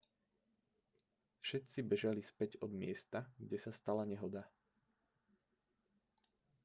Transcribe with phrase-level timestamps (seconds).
[1.45, 4.49] všetci bežali späť od miesta kde sa stala nehoda